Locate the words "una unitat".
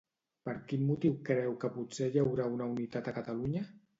2.55-3.11